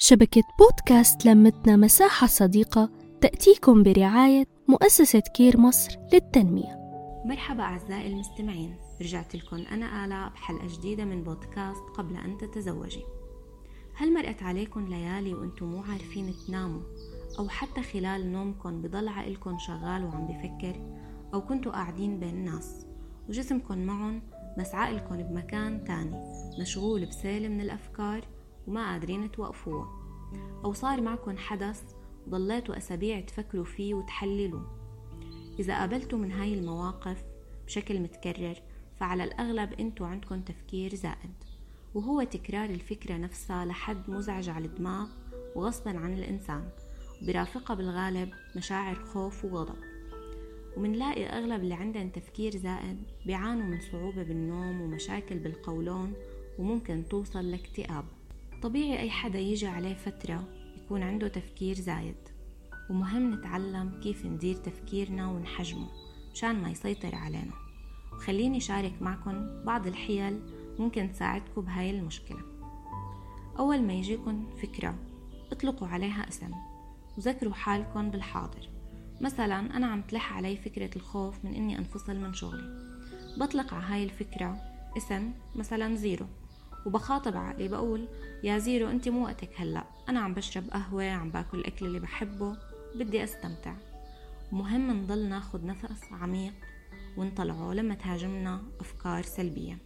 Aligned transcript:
شبكة 0.00 0.42
بودكاست 0.58 1.26
لمتنا 1.26 1.76
مساحة 1.76 2.26
صديقة 2.26 2.90
تأتيكم 3.20 3.82
برعاية 3.82 4.44
مؤسسة 4.68 5.20
كير 5.20 5.60
مصر 5.60 5.98
للتنمية. 6.12 6.78
مرحبا 7.24 7.62
أعزائي 7.62 8.06
المستمعين. 8.06 8.76
رجعت 9.02 9.34
لكم 9.34 9.56
أنا 9.56 10.04
آلاء 10.04 10.28
بحلقة 10.28 10.66
جديدة 10.66 11.04
من 11.04 11.24
بودكاست 11.24 11.82
قبل 11.96 12.16
أن 12.16 12.38
تتزوجي. 12.38 13.04
هل 13.94 14.14
مرقت 14.14 14.42
عليكم 14.42 14.88
ليالي 14.88 15.34
وأنتم 15.34 15.66
مو 15.66 15.82
عارفين 15.82 16.34
تناموا 16.46 16.82
أو 17.38 17.48
حتى 17.48 17.82
خلال 17.82 18.32
نومكم 18.32 18.82
بضل 18.82 19.08
عقلكم 19.08 19.58
شغال 19.58 20.04
وعم 20.04 20.26
بفكر 20.26 20.80
أو 21.34 21.40
كنتوا 21.40 21.72
قاعدين 21.72 22.20
بين 22.20 22.28
الناس 22.28 22.86
وجسمكم 23.28 23.78
معهم 23.78 24.22
بس 24.58 24.74
عقلكم 24.74 25.16
بمكان 25.16 25.84
تاني 25.84 26.16
مشغول 26.60 27.06
بسيل 27.06 27.50
من 27.50 27.60
الأفكار 27.60 28.37
وما 28.68 28.92
قادرين 28.92 29.32
توقفوها 29.32 29.88
أو 30.64 30.72
صار 30.72 31.00
معكم 31.00 31.36
حدث 31.36 31.94
وضليتوا 32.26 32.76
أسابيع 32.76 33.20
تفكروا 33.20 33.64
فيه 33.64 33.94
وتحللوا 33.94 34.60
إذا 35.58 35.78
قابلتوا 35.78 36.18
من 36.18 36.32
هاي 36.32 36.54
المواقف 36.54 37.24
بشكل 37.66 38.00
متكرر 38.00 38.54
فعلى 39.00 39.24
الأغلب 39.24 39.72
أنتوا 39.72 40.06
عندكم 40.06 40.40
تفكير 40.40 40.94
زائد. 40.94 41.34
وهو 41.94 42.22
تكرار 42.22 42.70
الفكرة 42.70 43.16
نفسها 43.16 43.64
لحد 43.64 44.10
مزعج 44.10 44.48
على 44.48 44.66
الدماغ 44.66 45.08
وغصبا 45.54 45.98
عن 45.98 46.12
الإنسان 46.12 46.68
وبرافقها 47.22 47.74
بالغالب 47.74 48.30
مشاعر 48.56 48.94
خوف 48.94 49.44
وغضب. 49.44 49.78
ومنلاقي 50.76 51.26
أغلب 51.26 51.62
اللي 51.62 51.74
عندهم 51.74 52.08
تفكير 52.08 52.56
زائد 52.56 53.02
بيعانوا 53.26 53.66
من 53.66 53.80
صعوبة 53.80 54.22
بالنوم 54.22 54.80
ومشاكل 54.80 55.38
بالقولون 55.38 56.12
وممكن 56.58 57.04
توصل 57.08 57.50
لاكتئاب. 57.50 58.04
طبيعي 58.62 58.98
أي 58.98 59.10
حدا 59.10 59.38
يجي 59.38 59.66
عليه 59.66 59.94
فترة 59.94 60.48
يكون 60.76 61.02
عنده 61.02 61.28
تفكير 61.28 61.74
زايد 61.74 62.16
ومهم 62.90 63.34
نتعلم 63.34 64.00
كيف 64.02 64.26
ندير 64.26 64.54
تفكيرنا 64.54 65.30
ونحجمه 65.30 65.88
مشان 66.32 66.62
ما 66.62 66.70
يسيطر 66.70 67.14
علينا. 67.14 67.52
وخليني 68.12 68.60
شارك 68.60 69.02
معكم 69.02 69.64
بعض 69.64 69.86
الحيل 69.86 70.40
ممكن 70.78 71.12
تساعدكم 71.12 71.60
بهاي 71.60 71.90
المشكلة. 71.90 72.40
أول 73.58 73.82
ما 73.82 73.92
يجيكم 73.92 74.46
فكرة 74.62 74.94
اطلقوا 75.52 75.88
عليها 75.88 76.28
اسم 76.28 76.50
وذكروا 77.18 77.54
حالكم 77.54 78.10
بالحاضر. 78.10 78.68
مثلا 79.20 79.76
أنا 79.76 79.86
عم 79.86 80.02
تلح 80.02 80.32
علي 80.32 80.56
فكرة 80.56 80.90
الخوف 80.96 81.44
من 81.44 81.54
إني 81.54 81.78
أنفصل 81.78 82.16
من 82.16 82.34
شغلي. 82.34 82.88
بطلق 83.36 83.74
على 83.74 83.84
هاي 83.84 84.04
الفكرة 84.04 84.56
اسم 84.96 85.32
مثلا 85.56 85.94
زيرو. 85.94 86.26
وبخاطب 86.86 87.36
عقلي 87.36 87.68
بقول 87.68 88.08
يا 88.42 88.58
زيرو 88.58 88.90
أنت 88.90 89.08
مو 89.08 89.24
وقتك 89.24 89.50
هلأ. 89.56 89.84
أنا 90.08 90.20
عم 90.20 90.34
بشرب 90.34 90.70
قهوة 90.70 91.10
عم 91.10 91.30
باكل 91.30 91.58
الاكل 91.58 91.86
اللي 91.86 92.00
بحبه. 92.00 92.56
بدي 92.94 93.24
أستمتع. 93.24 93.74
مهم 94.52 94.90
نضل 94.90 95.28
ناخد 95.28 95.64
نفس 95.64 96.12
عميق 96.12 96.54
ونطلعه 97.16 97.72
لما 97.72 97.94
تهاجمنا 97.94 98.62
أفكار 98.80 99.22
سلبية. 99.22 99.78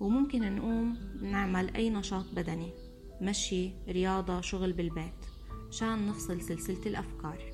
وممكن 0.00 0.56
نقوم 0.56 0.96
نعمل 1.22 1.74
أي 1.74 1.90
نشاط 1.90 2.24
بدني 2.36 2.72
مشي 3.20 3.70
رياضة 3.88 4.40
شغل 4.40 4.72
بالبيت 4.72 5.26
مشان 5.68 6.06
نفصل 6.06 6.40
سلسلة 6.40 6.86
الأفكار. 6.86 7.52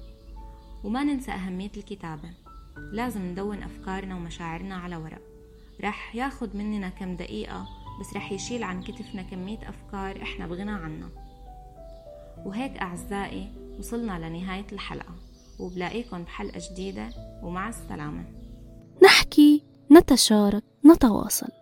وما 0.85 1.05
ننسى 1.05 1.31
أهمية 1.31 1.73
الكتابة. 1.77 2.31
لازم 2.77 3.23
ندون 3.23 3.63
أفكارنا 3.63 4.17
ومشاعرنا 4.17 4.77
على 4.77 4.97
ورق. 4.97 5.23
رح 5.85 6.15
ياخد 6.17 6.57
مننا 6.57 6.89
كم 6.89 7.17
دقيقة 7.17 7.82
بس 8.01 8.17
رح 8.17 8.33
يشيل 8.33 8.63
عن 8.63 8.83
كتفنا 8.83 9.23
كمية 9.23 9.59
أفكار 9.69 10.23
إحنا 10.23 10.47
بغنى 10.47 10.71
عنها. 10.71 11.09
وهيك 12.45 12.77
أعزائي 12.77 13.53
وصلنا 13.79 14.29
لنهاية 14.29 14.67
الحلقة. 14.73 15.15
وبلاقيكم 15.59 16.23
بحلقة 16.23 16.61
جديدة 16.71 17.11
ومع 17.43 17.69
السلامة. 17.69 18.25
نحكي 19.05 19.65
نتشارك 19.93 20.65
نتواصل. 20.87 21.62